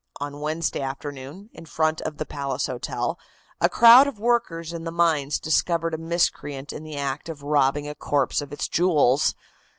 [0.19, 3.19] On Wednesday afternoon, in front of the Palace Hotel,
[3.59, 7.87] a crowd of workers in the mines discovered a miscreant in the act of robbing
[7.87, 9.35] a corpse of its jewels.